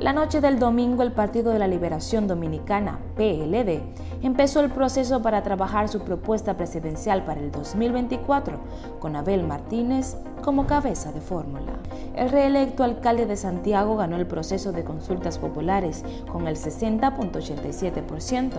La 0.00 0.12
noche 0.12 0.40
del 0.40 0.58
domingo 0.58 1.04
el 1.04 1.12
Partido 1.12 1.52
de 1.52 1.60
la 1.60 1.68
Liberación 1.68 2.26
Dominicana, 2.26 2.98
PLD, 3.14 3.80
empezó 4.22 4.58
el 4.58 4.70
proceso 4.70 5.22
para 5.22 5.44
trabajar 5.44 5.88
su 5.88 6.00
propuesta 6.00 6.56
presidencial 6.56 7.24
para 7.24 7.40
el 7.40 7.52
2024, 7.52 8.58
con 8.98 9.14
Abel 9.14 9.44
Martínez 9.44 10.16
como 10.42 10.66
cabeza 10.66 11.12
de 11.12 11.20
fórmula. 11.20 11.74
El 12.16 12.30
reelecto 12.30 12.82
alcalde 12.82 13.26
de 13.26 13.36
Santiago 13.36 13.96
ganó 13.96 14.16
el 14.16 14.26
proceso 14.26 14.72
de 14.72 14.82
consultas 14.82 15.38
populares 15.38 16.04
con 16.30 16.48
el 16.48 16.56
60.87%, 16.56 18.50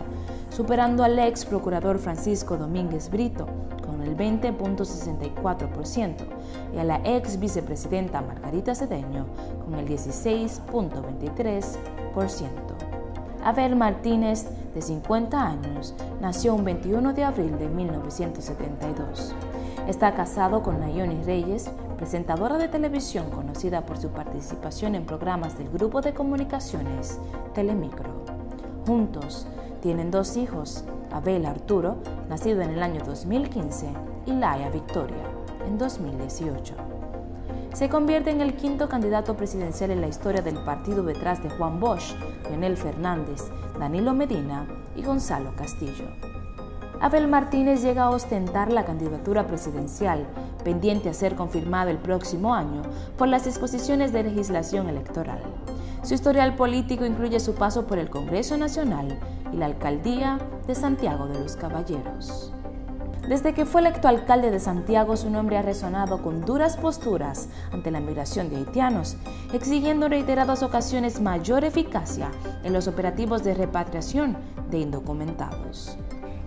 superando 0.49 1.04
al 1.04 1.20
ex 1.20 1.43
procurador 1.43 1.99
Francisco 1.99 2.55
Domínguez 2.55 3.09
Brito 3.09 3.45
el 4.05 4.15
20.64% 4.15 6.13
y 6.73 6.77
a 6.77 6.83
la 6.83 7.01
ex 7.04 7.39
vicepresidenta 7.39 8.21
Margarita 8.21 8.75
Cedeño 8.75 9.25
con 9.63 9.73
el 9.75 9.87
16.23%. 9.87 12.49
Abel 13.43 13.75
Martínez, 13.75 14.47
de 14.73 14.82
50 14.82 15.39
años, 15.39 15.93
nació 16.19 16.55
un 16.55 16.65
21 16.65 17.13
de 17.13 17.23
abril 17.23 17.60
de 17.60 17.69
1972. 17.69 19.36
Está 19.87 20.15
casado 20.15 20.63
con 20.63 20.79
Nayoni 20.79 21.21
Reyes, 21.24 21.69
presentadora 21.96 22.57
de 22.57 22.68
televisión 22.68 23.29
conocida 23.29 23.85
por 23.85 23.99
su 23.99 24.10
participación 24.10 24.96
en 24.96 25.05
programas 25.05 25.60
del 25.60 25.69
grupo 25.69 26.01
de 26.01 26.15
comunicaciones 26.15 27.19
Telemicro. 27.54 28.10
Juntos 28.87 29.46
tienen 29.82 30.10
dos 30.10 30.37
hijos, 30.37 30.85
Abel 31.15 31.46
Arturo, 31.46 31.96
nacido 32.28 32.61
en 32.61 32.72
el 32.72 32.83
año 32.83 33.02
2015, 33.05 33.88
y 34.25 34.33
Laia 34.33 34.69
Victoria, 34.69 35.23
en 35.66 35.78
2018. 35.78 36.75
Se 37.72 37.88
convierte 37.88 38.31
en 38.31 38.41
el 38.41 38.55
quinto 38.55 38.89
candidato 38.89 39.38
presidencial 39.38 39.91
en 39.91 40.02
la 40.02 40.09
historia 40.09 40.41
del 40.41 40.58
partido 40.66 41.03
detrás 41.03 41.41
de 41.41 41.50
Juan 41.52 41.80
Bosch, 41.80 42.16
Leonel 42.50 42.75
Fernández, 42.75 43.44
Danilo 43.80 44.14
Medina 44.14 44.67
y 44.93 45.03
Gonzalo 45.03 45.55
Castillo. 45.55 46.05
Abel 46.99 47.30
Martínez 47.30 47.81
llega 47.81 48.03
a 48.03 48.09
ostentar 48.09 48.73
la 48.73 48.83
candidatura 48.83 49.47
presidencial, 49.47 50.25
pendiente 50.66 51.08
a 51.08 51.13
ser 51.13 51.36
confirmada 51.36 51.91
el 51.91 51.97
próximo 51.97 52.53
año 52.53 52.81
por 53.17 53.30
las 53.30 53.45
disposiciones 53.45 54.11
de 54.11 54.23
legislación 54.23 54.89
electoral. 54.89 55.39
Su 56.03 56.13
historial 56.13 56.55
político 56.55 57.05
incluye 57.05 57.39
su 57.39 57.55
paso 57.55 57.88
por 57.88 57.99
el 57.99 58.09
Congreso 58.09 58.58
Nacional 58.58 59.17
y 59.51 59.57
la 59.57 59.65
Alcaldía 59.65 60.39
de 60.67 60.75
Santiago 60.75 61.27
de 61.27 61.39
los 61.39 61.55
Caballeros. 61.55 62.53
Desde 63.27 63.55
que 63.55 63.65
fue 63.65 63.81
electo 63.81 64.07
alcalde 64.07 64.52
de 64.52 64.59
Santiago, 64.59 65.17
su 65.17 65.31
nombre 65.31 65.57
ha 65.57 65.63
resonado 65.63 66.21
con 66.21 66.41
duras 66.41 66.77
posturas 66.77 67.49
ante 67.71 67.89
la 67.89 67.99
migración 67.99 68.52
de 68.52 68.57
haitianos, 68.57 69.17
exigiendo 69.52 70.05
en 70.05 70.11
reiteradas 70.11 70.61
ocasiones 70.61 71.19
mayor 71.19 71.63
eficacia 71.63 72.29
en 72.63 72.71
los 72.71 72.87
operativos 72.87 73.43
de 73.43 73.55
repatriación 73.55 74.37
de 74.69 74.77
indocumentados. 74.77 75.97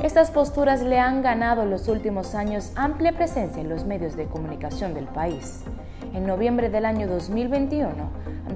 Estas 0.00 0.30
posturas 0.30 0.80
le 0.80 1.00
han 1.00 1.22
ganado 1.22 1.62
en 1.62 1.70
los 1.70 1.88
últimos 1.88 2.36
años 2.36 2.70
amplia 2.77 3.10
presencia 3.10 3.60
en 3.60 3.68
los 3.68 3.84
medios 3.84 4.14
de 4.14 4.27
comunicación 4.27 4.94
del 4.94 5.06
país. 5.06 5.64
En 6.14 6.24
noviembre 6.24 6.70
del 6.70 6.84
año 6.84 7.08
2021, 7.08 7.90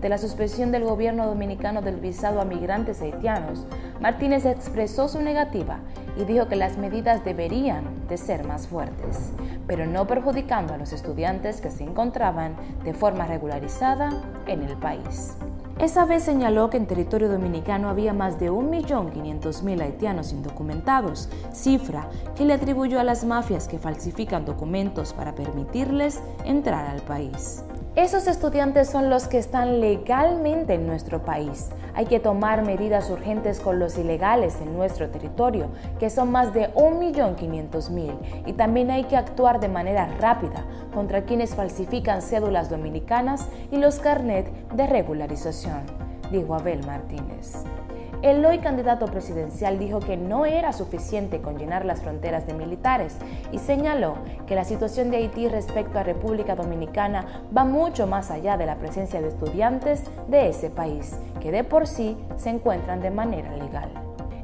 ante 0.03 0.09
la 0.09 0.19
suspensión 0.19 0.73
del 0.73 0.83
gobierno 0.83 1.29
dominicano 1.29 1.81
del 1.81 2.01
visado 2.01 2.41
a 2.41 2.45
migrantes 2.45 3.01
haitianos, 3.01 3.65
Martínez 4.01 4.45
expresó 4.47 5.07
su 5.07 5.23
negativa 5.23 5.79
y 6.17 6.25
dijo 6.25 6.49
que 6.49 6.57
las 6.57 6.77
medidas 6.77 7.25
deberían 7.25 7.85
de 8.09 8.17
ser 8.17 8.45
más 8.45 8.67
fuertes, 8.67 9.31
pero 9.69 9.87
no 9.87 10.09
perjudicando 10.09 10.75
a 10.75 10.77
los 10.77 10.93
estudiantes 10.93 11.61
que 11.61 11.71
se 11.71 11.85
encontraban 11.85 12.57
de 12.83 12.95
forma 12.95 13.27
regularizada 13.27 14.11
en 14.49 14.65
el 14.65 14.77
país. 14.77 15.37
Esa 15.79 16.05
vez 16.05 16.25
señaló 16.25 16.69
que 16.69 16.79
en 16.79 16.87
territorio 16.87 17.29
dominicano 17.29 17.89
había 17.89 18.13
más 18.13 18.41
de 18.41 18.51
1.500.000 18.51 19.83
haitianos 19.83 20.33
indocumentados, 20.33 21.29
cifra 21.53 22.09
que 22.35 22.45
le 22.45 22.55
atribuyó 22.55 22.99
a 22.99 23.05
las 23.05 23.25
mafias 23.25 23.69
que 23.69 23.79
falsifican 23.79 24.47
documentos 24.47 25.13
para 25.13 25.37
permitirles 25.37 26.21
entrar 26.45 26.89
al 26.89 27.03
país. 27.03 27.63
Esos 27.95 28.27
estudiantes 28.27 28.89
son 28.89 29.11
los 29.11 29.29
que 29.29 29.37
están 29.37 29.83
legalmente 29.83 30.73
en 30.73 30.87
nuestro 30.87 31.23
país. 31.27 31.69
Hay 31.95 32.07
que 32.07 32.21
tomar 32.21 32.65
medidas 32.65 33.11
urgentes 33.11 33.61
con 33.61 33.79
los 33.79 33.99
ilegales 33.99 34.63
en 34.63 34.73
nuestro 34.73 35.11
territorio, 35.11 35.69
que 36.01 36.09
son 36.09 36.33
más 36.33 36.55
de 36.55 36.73
1.500.000, 36.73 38.45
y 38.47 38.55
también 38.55 38.91
hay 38.91 39.05
que 39.05 39.19
actuar 39.19 39.61
de 39.61 39.69
manera 39.69 40.07
rápida 40.19 40.65
contra 40.95 41.25
quienes 41.25 41.55
falsifican 41.55 42.23
cédulas 42.23 42.71
dominicanas 42.71 43.47
y 43.71 43.77
los 43.77 43.99
carnet 43.99 44.51
de 44.75 44.87
regularización, 44.87 45.83
dijo 46.31 46.55
Abel 46.55 46.87
Martínez. 46.87 47.63
El 48.23 48.45
hoy 48.47 48.59
candidato 48.59 49.07
presidencial 49.07 49.81
dijo 49.81 49.99
que 49.99 50.17
no 50.17 50.47
era 50.47 50.73
suficiente 50.73 51.41
con 51.41 51.59
llenar 51.59 51.85
las 51.85 52.03
fronteras 52.03 52.47
de 52.47 52.55
militares 52.55 53.17
y 53.51 53.59
señaló 53.59 54.15
que 54.47 54.55
la 54.55 54.65
situación 54.65 55.11
de 55.11 55.17
Haití 55.17 55.49
respecto 55.49 55.99
a 55.99 56.05
República 56.05 56.55
Dominicana 56.55 57.43
va 57.57 57.65
mucho 57.65 58.07
más 58.07 58.31
allá 58.31 58.57
de 58.57 58.67
la 58.67 58.77
presencia 58.77 59.21
de 59.21 59.27
estudiantes 59.27 60.05
de 60.29 60.49
ese 60.49 60.71
país, 60.71 61.19
que 61.41 61.51
de 61.51 61.65
por 61.65 61.89
sí 61.89 62.17
se 62.37 62.51
encuentran 62.51 63.01
de 63.01 63.11
manera 63.11 63.57
legal. 63.57 64.02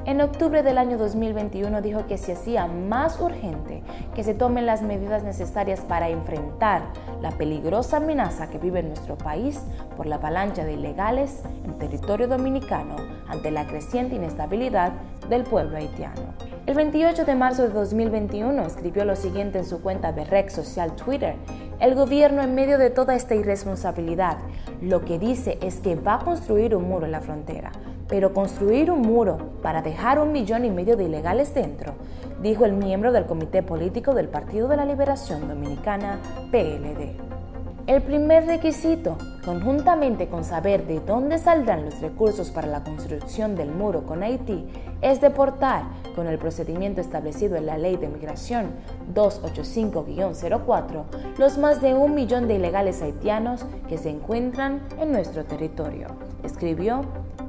En 0.09 0.23
octubre 0.23 0.63
del 0.63 0.79
año 0.79 0.97
2021 0.97 1.83
dijo 1.83 2.07
que 2.07 2.17
se 2.17 2.33
hacía 2.33 2.67
más 2.67 3.21
urgente 3.21 3.83
que 4.15 4.25
se 4.25 4.33
tomen 4.33 4.65
las 4.65 4.81
medidas 4.81 5.23
necesarias 5.23 5.83
para 5.83 6.09
enfrentar 6.09 6.81
la 7.21 7.33
peligrosa 7.33 7.99
amenaza 7.99 8.49
que 8.49 8.57
vive 8.57 8.83
nuestro 8.83 9.19
país 9.19 9.61
por 9.99 10.07
la 10.07 10.15
avalancha 10.15 10.65
de 10.65 10.73
ilegales 10.73 11.43
en 11.67 11.77
territorio 11.77 12.27
dominicano 12.27 12.97
ante 13.29 13.51
la 13.51 13.67
creciente 13.67 14.17
inestabilidad 14.17 14.93
del 15.29 15.45
pueblo 15.45 15.77
haitiano. 15.77 16.33
El 16.65 16.75
28 16.75 17.27
de 17.27 17.35
marzo 17.35 17.65
de 17.65 17.69
2021 17.69 18.63
escribió 18.63 19.05
lo 19.05 19.15
siguiente 19.15 19.59
en 19.59 19.67
su 19.67 19.83
cuenta 19.83 20.13
de 20.13 20.25
red 20.25 20.49
social 20.49 20.97
Twitter. 20.97 21.35
El 21.81 21.95
gobierno 21.95 22.41
en 22.41 22.55
medio 22.55 22.79
de 22.79 22.89
toda 22.89 23.15
esta 23.15 23.35
irresponsabilidad 23.35 24.39
lo 24.81 25.05
que 25.05 25.19
dice 25.19 25.59
es 25.61 25.81
que 25.81 25.97
va 25.97 26.15
a 26.15 26.25
construir 26.25 26.75
un 26.75 26.89
muro 26.89 27.05
en 27.05 27.13
la 27.13 27.21
frontera 27.21 27.73
pero 28.09 28.33
construir 28.33 28.91
un 28.91 29.03
muro 29.03 29.39
para 29.63 29.83
dejar 29.83 30.19
un 30.19 30.33
millón 30.33 30.65
y 30.65 30.71
medio 30.71 30.97
de 30.97 31.05
ilegales 31.05 31.55
dentro, 31.55 31.95
dijo 32.43 32.65
el 32.65 32.73
miembro 32.73 33.13
del 33.13 33.27
Comité 33.27 33.63
Político 33.63 34.15
del 34.15 34.29
Partido 34.29 34.69
de 34.69 34.77
la 34.77 34.85
Liberación 34.85 35.47
Dominicana, 35.49 36.19
PLD. 36.51 37.29
El 37.89 38.03
primer 38.03 38.45
requisito, 38.47 39.17
conjuntamente 39.47 40.29
con 40.29 40.45
saber 40.45 40.87
de 40.87 41.01
dónde 41.01 41.39
saldrán 41.39 41.87
los 41.87 42.03
recursos 42.03 42.51
para 42.51 42.67
la 42.67 42.85
construcción 42.85 43.57
del 43.57 43.71
muro 43.71 44.05
con 44.05 44.23
Haití, 44.23 44.67
es 45.01 45.23
deportar, 45.23 45.85
con 46.15 46.27
el 46.27 46.39
procedimiento 46.39 47.01
establecido 47.01 47.57
en 47.57 47.65
la 47.65 47.79
Ley 47.79 47.97
de 47.97 48.09
Migración 48.09 48.73
285-04, 49.15 51.05
los 51.39 51.57
más 51.57 51.81
de 51.81 51.95
un 51.95 52.15
millón 52.15 52.47
de 52.47 52.57
ilegales 52.57 53.01
haitianos 53.01 53.65
que 53.89 53.97
se 53.97 54.11
encuentran 54.11 54.83
en 55.01 55.11
nuestro 55.11 55.47
territorio, 55.47 56.09
escribió 56.43 57.03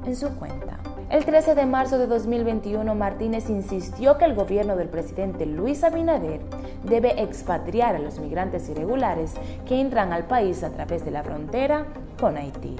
en 0.06 0.16
su 0.16 0.28
cuenta. 0.36 0.78
El 1.10 1.24
13 1.24 1.56
de 1.56 1.66
marzo 1.66 1.98
de 1.98 2.06
2021, 2.06 2.94
Martínez 2.94 3.50
insistió 3.50 4.16
que 4.16 4.24
el 4.26 4.34
gobierno 4.34 4.76
del 4.76 4.88
presidente 4.88 5.44
Luis 5.44 5.82
Abinader 5.82 6.40
debe 6.84 7.20
expatriar 7.20 7.96
a 7.96 7.98
los 7.98 8.20
migrantes 8.20 8.68
irregulares 8.68 9.34
que 9.66 9.80
entran 9.80 10.12
al 10.12 10.24
país 10.24 10.62
a 10.62 10.70
través 10.70 11.04
de 11.04 11.10
la 11.10 11.24
frontera 11.24 11.86
con 12.20 12.36
Haití. 12.36 12.76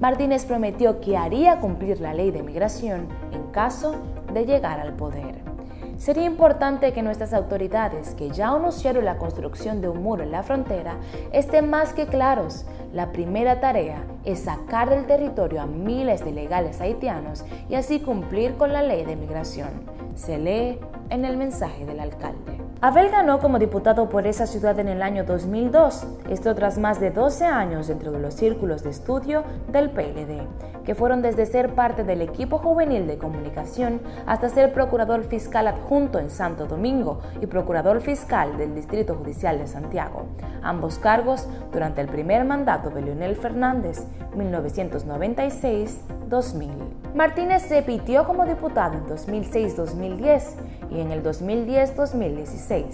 Martínez 0.00 0.46
prometió 0.46 1.00
que 1.00 1.18
haría 1.18 1.60
cumplir 1.60 2.00
la 2.00 2.14
ley 2.14 2.30
de 2.30 2.42
migración 2.42 3.08
en 3.32 3.42
caso 3.52 3.96
de 4.32 4.46
llegar 4.46 4.80
al 4.80 4.94
poder. 4.94 5.55
Sería 5.98 6.24
importante 6.24 6.92
que 6.92 7.02
nuestras 7.02 7.32
autoridades, 7.32 8.14
que 8.14 8.30
ya 8.30 8.48
anunciaron 8.48 9.04
la 9.04 9.16
construcción 9.16 9.80
de 9.80 9.88
un 9.88 10.02
muro 10.02 10.22
en 10.22 10.30
la 10.30 10.42
frontera, 10.42 10.96
estén 11.32 11.70
más 11.70 11.94
que 11.94 12.06
claros. 12.06 12.66
La 12.92 13.12
primera 13.12 13.60
tarea 13.60 14.04
es 14.24 14.40
sacar 14.40 14.90
del 14.90 15.06
territorio 15.06 15.62
a 15.62 15.66
miles 15.66 16.22
de 16.22 16.30
ilegales 16.30 16.80
haitianos 16.80 17.44
y 17.68 17.74
así 17.74 18.00
cumplir 18.00 18.56
con 18.56 18.72
la 18.72 18.82
ley 18.82 19.04
de 19.04 19.16
migración. 19.16 19.70
Se 20.14 20.38
lee 20.38 20.78
en 21.10 21.24
el 21.24 21.36
mensaje 21.36 21.84
del 21.84 22.00
alcalde. 22.00 22.55
Abel 22.82 23.08
ganó 23.10 23.38
como 23.38 23.58
diputado 23.58 24.10
por 24.10 24.26
esa 24.26 24.46
ciudad 24.46 24.78
en 24.78 24.88
el 24.88 25.00
año 25.00 25.24
2002, 25.24 26.06
esto 26.28 26.54
tras 26.54 26.76
más 26.76 27.00
de 27.00 27.10
12 27.10 27.46
años 27.46 27.86
dentro 27.86 28.12
de 28.12 28.20
los 28.20 28.34
círculos 28.34 28.82
de 28.82 28.90
estudio 28.90 29.44
del 29.72 29.88
PLD, 29.88 30.42
que 30.84 30.94
fueron 30.94 31.22
desde 31.22 31.46
ser 31.46 31.74
parte 31.74 32.04
del 32.04 32.20
equipo 32.20 32.58
juvenil 32.58 33.06
de 33.06 33.16
comunicación 33.16 34.02
hasta 34.26 34.50
ser 34.50 34.74
procurador 34.74 35.24
fiscal 35.24 35.68
adjunto 35.68 36.18
en 36.18 36.28
Santo 36.28 36.66
Domingo 36.66 37.20
y 37.40 37.46
procurador 37.46 38.02
fiscal 38.02 38.58
del 38.58 38.74
Distrito 38.74 39.14
Judicial 39.14 39.58
de 39.58 39.68
Santiago, 39.68 40.26
ambos 40.62 40.98
cargos 40.98 41.48
durante 41.72 42.02
el 42.02 42.08
primer 42.08 42.44
mandato 42.44 42.90
de 42.90 43.00
Leonel 43.00 43.36
Fernández, 43.36 44.04
1996-2000. 44.36 46.68
Martínez 47.14 47.70
repitió 47.70 48.26
como 48.26 48.44
diputado 48.44 48.98
en 48.98 49.06
2006-2010 49.06 50.42
y 50.90 51.00
en 51.00 51.10
el 51.12 51.22
2010-2016. 51.22 52.84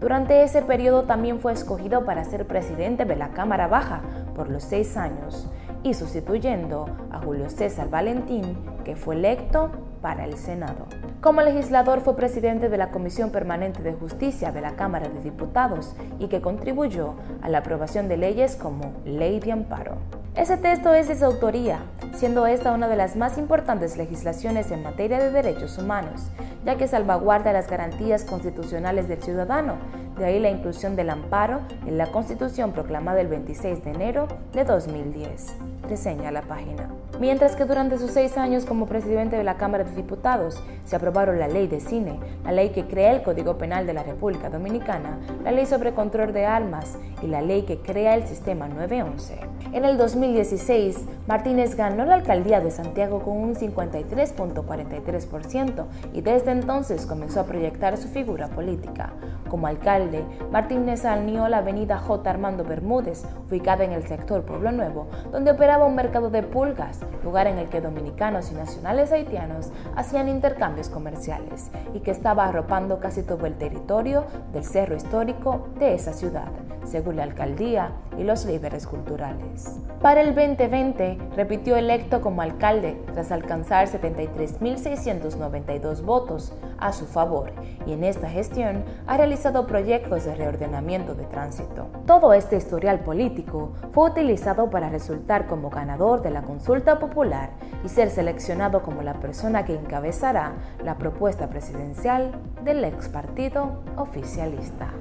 Durante 0.00 0.42
ese 0.42 0.62
periodo 0.62 1.04
también 1.04 1.40
fue 1.40 1.52
escogido 1.52 2.04
para 2.04 2.24
ser 2.24 2.46
presidente 2.46 3.04
de 3.04 3.16
la 3.16 3.30
Cámara 3.30 3.68
Baja 3.68 4.02
por 4.34 4.50
los 4.50 4.62
seis 4.62 4.96
años 4.96 5.48
y 5.82 5.94
sustituyendo 5.94 6.86
a 7.12 7.20
Julio 7.20 7.48
César 7.48 7.88
Valentín, 7.88 8.56
que 8.84 8.96
fue 8.96 9.14
electo 9.14 9.70
para 10.02 10.24
el 10.24 10.36
Senado. 10.36 10.86
Como 11.20 11.42
legislador 11.42 12.00
fue 12.00 12.16
presidente 12.16 12.68
de 12.68 12.76
la 12.78 12.90
Comisión 12.90 13.30
Permanente 13.30 13.82
de 13.82 13.94
Justicia 13.94 14.52
de 14.52 14.60
la 14.60 14.76
Cámara 14.76 15.08
de 15.08 15.20
Diputados 15.20 15.94
y 16.18 16.28
que 16.28 16.40
contribuyó 16.40 17.14
a 17.42 17.48
la 17.48 17.58
aprobación 17.58 18.08
de 18.08 18.16
leyes 18.16 18.56
como 18.56 18.92
Ley 19.04 19.40
de 19.40 19.52
Amparo. 19.52 19.96
Ese 20.34 20.58
texto 20.58 20.92
es 20.92 21.08
de 21.08 21.16
su 21.16 21.24
autoría, 21.24 21.80
siendo 22.14 22.46
esta 22.46 22.72
una 22.72 22.88
de 22.88 22.96
las 22.96 23.16
más 23.16 23.38
importantes 23.38 23.96
legislaciones 23.96 24.70
en 24.70 24.82
materia 24.82 25.18
de 25.18 25.30
derechos 25.30 25.78
humanos, 25.78 26.30
ya 26.66 26.76
que 26.76 26.88
salvaguarda 26.88 27.52
las 27.52 27.70
garantías 27.70 28.24
constitucionales 28.24 29.08
del 29.08 29.22
ciudadano, 29.22 29.76
de 30.18 30.24
ahí 30.24 30.40
la 30.40 30.50
inclusión 30.50 30.96
del 30.96 31.10
amparo 31.10 31.60
en 31.86 31.96
la 31.96 32.06
Constitución 32.06 32.72
proclamada 32.72 33.20
el 33.20 33.28
26 33.28 33.84
de 33.84 33.90
enero 33.92 34.26
de 34.52 34.64
2010 34.64 35.75
reseña 35.86 36.30
la 36.30 36.42
página. 36.42 36.90
Mientras 37.18 37.56
que 37.56 37.64
durante 37.64 37.96
sus 37.96 38.10
seis 38.10 38.36
años 38.36 38.66
como 38.66 38.86
presidente 38.86 39.36
de 39.36 39.44
la 39.44 39.56
Cámara 39.56 39.84
de 39.84 39.94
Diputados 39.94 40.62
se 40.84 40.96
aprobaron 40.96 41.38
la 41.38 41.48
ley 41.48 41.66
de 41.66 41.80
cine, 41.80 42.20
la 42.44 42.52
ley 42.52 42.70
que 42.70 42.86
crea 42.86 43.12
el 43.12 43.22
Código 43.22 43.56
Penal 43.56 43.86
de 43.86 43.94
la 43.94 44.02
República 44.02 44.50
Dominicana, 44.50 45.18
la 45.42 45.52
ley 45.52 45.64
sobre 45.64 45.94
control 45.94 46.34
de 46.34 46.44
armas 46.44 46.98
y 47.22 47.28
la 47.28 47.40
ley 47.40 47.62
que 47.62 47.78
crea 47.78 48.14
el 48.14 48.26
sistema 48.26 48.68
911. 48.68 49.56
En 49.72 49.84
el 49.84 49.98
2016, 49.98 51.04
Martínez 51.26 51.76
ganó 51.76 52.04
la 52.04 52.14
alcaldía 52.14 52.60
de 52.60 52.70
Santiago 52.70 53.22
con 53.22 53.36
un 53.36 53.54
53.43% 53.54 55.84
y 56.12 56.20
desde 56.20 56.52
entonces 56.52 57.04
comenzó 57.04 57.40
a 57.40 57.46
proyectar 57.46 57.96
su 57.96 58.06
figura 58.08 58.46
política. 58.48 59.12
Como 59.48 59.66
alcalde, 59.66 60.24
Martínez 60.50 61.04
alineó 61.04 61.48
la 61.48 61.58
avenida 61.58 61.98
J. 61.98 62.30
Armando 62.30 62.64
Bermúdez, 62.64 63.24
ubicada 63.48 63.84
en 63.84 63.92
el 63.92 64.06
sector 64.06 64.42
Pueblo 64.42 64.72
Nuevo, 64.72 65.08
donde 65.30 65.50
operaba 65.50 65.75
un 65.84 65.94
mercado 65.94 66.30
de 66.30 66.42
pulgas, 66.42 67.00
lugar 67.22 67.46
en 67.46 67.58
el 67.58 67.68
que 67.68 67.82
dominicanos 67.82 68.50
y 68.50 68.54
nacionales 68.54 69.12
haitianos 69.12 69.70
hacían 69.94 70.28
intercambios 70.28 70.88
comerciales 70.88 71.70
y 71.92 72.00
que 72.00 72.10
estaba 72.10 72.46
arropando 72.46 73.00
casi 73.00 73.22
todo 73.22 73.44
el 73.46 73.56
territorio 73.56 74.24
del 74.52 74.64
cerro 74.64 74.96
histórico 74.96 75.68
de 75.78 75.92
esa 75.94 76.14
ciudad, 76.14 76.48
según 76.84 77.16
la 77.16 77.24
alcaldía 77.24 77.92
y 78.16 78.22
los 78.24 78.46
líderes 78.46 78.86
culturales. 78.86 79.78
Para 80.00 80.20
el 80.20 80.34
2020, 80.34 81.18
repitió 81.36 81.76
electo 81.76 82.20
como 82.20 82.42
alcalde 82.42 83.02
tras 83.12 83.32
alcanzar 83.32 83.88
73.692 83.88 86.02
votos 86.02 86.52
a 86.78 86.92
su 86.92 87.06
favor 87.06 87.50
y 87.86 87.92
en 87.92 88.04
esta 88.04 88.28
gestión 88.28 88.84
ha 89.06 89.16
realizado 89.16 89.66
proyectos 89.66 90.24
de 90.24 90.36
reordenamiento 90.36 91.14
de 91.14 91.24
tránsito. 91.24 91.88
Todo 92.06 92.32
este 92.32 92.56
historial 92.56 93.00
político 93.00 93.72
fue 93.92 94.10
utilizado 94.10 94.70
para 94.70 94.88
resultar 94.88 95.46
ganador 95.70 96.22
de 96.22 96.30
la 96.30 96.42
consulta 96.42 96.98
popular 96.98 97.50
y 97.84 97.88
ser 97.88 98.10
seleccionado 98.10 98.82
como 98.82 99.02
la 99.02 99.14
persona 99.14 99.64
que 99.64 99.74
encabezará 99.74 100.54
la 100.84 100.98
propuesta 100.98 101.48
presidencial 101.48 102.32
del 102.64 102.84
ex 102.84 103.08
partido 103.08 103.82
oficialista. 103.96 104.92